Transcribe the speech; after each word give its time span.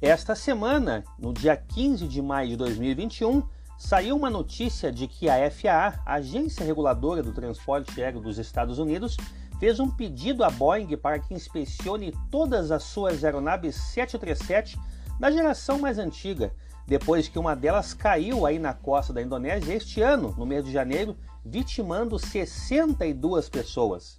Esta 0.00 0.36
semana, 0.36 1.02
no 1.18 1.32
dia 1.32 1.56
15 1.56 2.06
de 2.06 2.22
maio 2.22 2.50
de 2.50 2.56
2021, 2.56 3.42
saiu 3.76 4.14
uma 4.14 4.30
notícia 4.30 4.92
de 4.92 5.08
que 5.08 5.28
a 5.28 5.50
FAA, 5.50 6.00
a 6.06 6.14
Agência 6.14 6.64
Reguladora 6.64 7.20
do 7.20 7.32
Transporte 7.32 8.00
Aéreo 8.00 8.20
dos 8.20 8.38
Estados 8.38 8.78
Unidos, 8.78 9.16
fez 9.58 9.80
um 9.80 9.90
pedido 9.90 10.44
à 10.44 10.50
Boeing 10.50 10.96
para 10.96 11.18
que 11.18 11.34
inspecione 11.34 12.16
todas 12.30 12.70
as 12.70 12.84
suas 12.84 13.24
aeronaves 13.24 13.74
737 13.74 14.78
da 15.18 15.32
geração 15.32 15.80
mais 15.80 15.98
antiga, 15.98 16.52
depois 16.86 17.26
que 17.26 17.36
uma 17.36 17.56
delas 17.56 17.92
caiu 17.92 18.46
aí 18.46 18.60
na 18.60 18.72
costa 18.72 19.12
da 19.12 19.20
Indonésia 19.20 19.74
este 19.74 20.00
ano, 20.00 20.32
no 20.38 20.46
mês 20.46 20.64
de 20.64 20.70
janeiro, 20.70 21.16
vitimando 21.44 22.20
62 22.20 23.48
pessoas. 23.48 24.16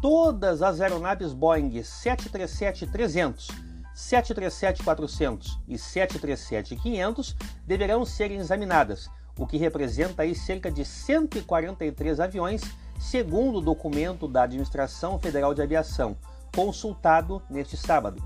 Todas 0.00 0.62
as 0.62 0.80
aeronaves 0.80 1.34
Boeing 1.34 1.72
737-300 1.72 3.71
737-400 3.94 5.58
e 5.68 5.74
737-500 5.74 7.36
deverão 7.66 8.04
ser 8.04 8.30
examinadas, 8.30 9.10
o 9.38 9.46
que 9.46 9.56
representa 9.56 10.22
aí 10.22 10.34
cerca 10.34 10.70
de 10.70 10.84
143 10.84 12.20
aviões, 12.20 12.62
segundo 12.98 13.58
o 13.58 13.62
documento 13.62 14.28
da 14.28 14.44
Administração 14.44 15.18
Federal 15.18 15.54
de 15.54 15.62
Aviação, 15.62 16.16
consultado 16.54 17.42
neste 17.48 17.76
sábado. 17.76 18.22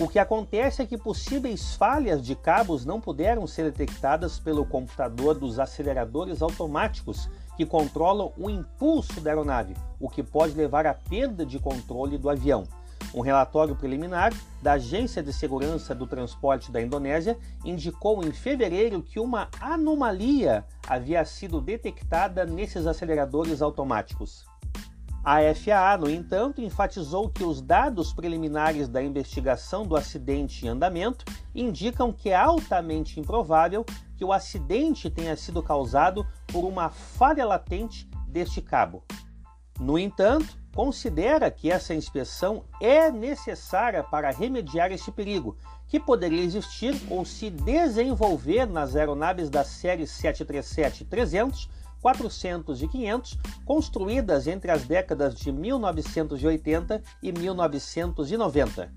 O 0.00 0.08
que 0.08 0.18
acontece 0.18 0.82
é 0.82 0.86
que 0.86 0.98
possíveis 0.98 1.76
falhas 1.76 2.20
de 2.20 2.34
cabos 2.34 2.84
não 2.84 3.00
puderam 3.00 3.46
ser 3.46 3.70
detectadas 3.70 4.40
pelo 4.40 4.66
computador 4.66 5.38
dos 5.38 5.60
aceleradores 5.60 6.42
automáticos 6.42 7.30
que 7.56 7.64
controlam 7.64 8.32
o 8.36 8.50
impulso 8.50 9.20
da 9.20 9.30
aeronave, 9.30 9.76
o 10.00 10.08
que 10.08 10.20
pode 10.20 10.54
levar 10.54 10.84
à 10.84 10.94
perda 10.94 11.46
de 11.46 11.60
controle 11.60 12.18
do 12.18 12.28
avião. 12.28 12.64
Um 13.14 13.20
relatório 13.20 13.76
preliminar 13.76 14.32
da 14.60 14.72
Agência 14.72 15.22
de 15.22 15.32
Segurança 15.32 15.94
do 15.94 16.04
Transporte 16.04 16.72
da 16.72 16.82
Indonésia 16.82 17.38
indicou 17.64 18.24
em 18.24 18.32
fevereiro 18.32 19.00
que 19.00 19.20
uma 19.20 19.48
anomalia 19.60 20.64
havia 20.88 21.24
sido 21.24 21.60
detectada 21.60 22.44
nesses 22.44 22.88
aceleradores 22.88 23.62
automáticos. 23.62 24.44
A 25.24 25.36
FAA, 25.54 25.96
no 25.96 26.10
entanto, 26.10 26.60
enfatizou 26.60 27.30
que 27.30 27.44
os 27.44 27.62
dados 27.62 28.12
preliminares 28.12 28.88
da 28.88 29.00
investigação 29.00 29.86
do 29.86 29.96
acidente 29.96 30.66
em 30.66 30.68
andamento 30.68 31.24
indicam 31.54 32.12
que 32.12 32.30
é 32.30 32.36
altamente 32.36 33.20
improvável 33.20 33.86
que 34.16 34.24
o 34.24 34.32
acidente 34.32 35.08
tenha 35.08 35.36
sido 35.36 35.62
causado 35.62 36.26
por 36.48 36.64
uma 36.64 36.90
falha 36.90 37.46
latente 37.46 38.10
deste 38.26 38.60
cabo. 38.60 39.04
No 39.78 39.98
entanto, 39.98 40.63
considera 40.74 41.50
que 41.50 41.70
essa 41.70 41.94
inspeção 41.94 42.64
é 42.80 43.10
necessária 43.10 44.02
para 44.02 44.30
remediar 44.30 44.90
este 44.90 45.12
perigo, 45.12 45.56
que 45.86 46.00
poderia 46.00 46.42
existir 46.42 47.00
ou 47.08 47.24
se 47.24 47.48
desenvolver 47.48 48.66
nas 48.66 48.96
aeronaves 48.96 49.48
da 49.48 49.62
série 49.62 50.02
737-300, 50.02 51.68
400 52.02 52.82
e 52.82 52.88
500, 52.88 53.38
construídas 53.64 54.46
entre 54.46 54.70
as 54.70 54.84
décadas 54.84 55.34
de 55.34 55.52
1980 55.52 57.02
e 57.22 57.32
1990. 57.32 58.92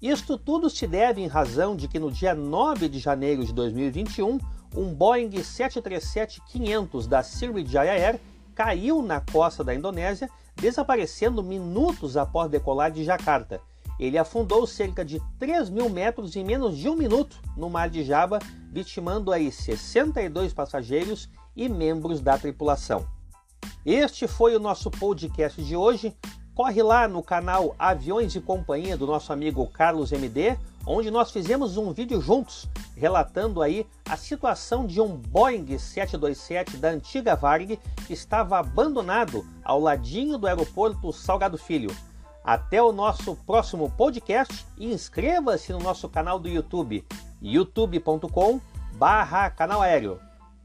Isto 0.00 0.36
tudo 0.36 0.68
se 0.68 0.86
deve 0.86 1.20
em 1.20 1.26
razão 1.26 1.74
de 1.74 1.88
que 1.88 1.98
no 1.98 2.10
dia 2.10 2.34
9 2.34 2.88
de 2.88 2.98
janeiro 2.98 3.44
de 3.44 3.52
2021, 3.52 4.38
um 4.76 4.92
Boeing 4.92 5.30
737-500 5.30 7.06
da 7.06 7.22
Sriwijaya 7.22 7.92
Air 7.92 8.20
caiu 8.54 9.02
na 9.02 9.20
costa 9.20 9.62
da 9.64 9.74
Indonésia 9.74 10.30
desaparecendo 10.56 11.42
minutos 11.42 12.16
após 12.16 12.50
decolar 12.50 12.90
de 12.90 13.04
Jacarta. 13.04 13.60
Ele 13.98 14.18
afundou 14.18 14.66
cerca 14.66 15.04
de 15.04 15.20
3 15.38 15.70
mil 15.70 15.88
metros 15.88 16.34
em 16.34 16.44
menos 16.44 16.76
de 16.76 16.88
um 16.88 16.96
minuto 16.96 17.36
no 17.56 17.70
mar 17.70 17.88
de 17.88 18.02
Java, 18.02 18.38
vitimando 18.70 19.32
aí 19.32 19.52
62 19.52 20.52
passageiros 20.52 21.28
e 21.54 21.68
membros 21.68 22.20
da 22.20 22.38
tripulação. 22.38 23.06
Este 23.84 24.26
foi 24.26 24.56
o 24.56 24.60
nosso 24.60 24.90
podcast 24.90 25.62
de 25.62 25.76
hoje. 25.76 26.16
Corre 26.54 26.82
lá 26.82 27.08
no 27.08 27.22
canal 27.22 27.74
Aviões 27.78 28.34
e 28.34 28.40
Companhia 28.40 28.94
do 28.96 29.06
nosso 29.06 29.32
amigo 29.32 29.66
Carlos 29.68 30.10
MD, 30.12 30.58
onde 30.86 31.10
nós 31.10 31.30
fizemos 31.30 31.78
um 31.78 31.92
vídeo 31.92 32.20
juntos 32.20 32.68
relatando 32.94 33.62
aí 33.62 33.86
a 34.04 34.14
situação 34.16 34.86
de 34.86 35.00
um 35.00 35.16
Boeing 35.16 35.78
727 35.78 36.76
da 36.76 36.90
antiga 36.90 37.34
Varg 37.34 37.80
que 38.06 38.12
estava 38.12 38.58
abandonado 38.58 39.46
ao 39.64 39.80
ladinho 39.80 40.36
do 40.36 40.46
aeroporto 40.46 41.10
Salgado 41.12 41.56
Filho. 41.56 41.90
Até 42.44 42.82
o 42.82 42.92
nosso 42.92 43.34
próximo 43.46 43.90
podcast 43.90 44.66
e 44.76 44.92
inscreva-se 44.92 45.72
no 45.72 45.78
nosso 45.78 46.06
canal 46.08 46.38
do 46.38 46.48
YouTube, 46.48 47.02
youtube.com/canal 47.40 49.80
aéreo. 49.80 50.20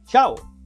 Tchau! 0.05 0.56